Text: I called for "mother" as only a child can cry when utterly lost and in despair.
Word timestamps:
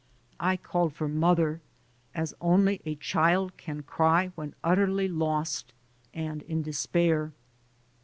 I 0.39 0.57
called 0.57 0.93
for 0.95 1.07
"mother" 1.07 1.61
as 2.15 2.33
only 2.41 2.81
a 2.87 2.95
child 2.95 3.55
can 3.55 3.83
cry 3.83 4.31
when 4.33 4.55
utterly 4.63 5.07
lost 5.07 5.73
and 6.11 6.41
in 6.41 6.63
despair. 6.63 7.33